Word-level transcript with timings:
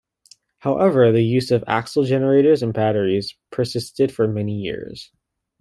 However, 0.61 1.11
the 1.11 1.23
use 1.23 1.51
of 1.51 1.63
axle 1.67 2.05
generators 2.05 2.63
and 2.63 2.73
batteries 2.73 3.35
persisted 3.51 4.11
for 4.11 4.27
many 4.27 4.57
years. 4.59 5.11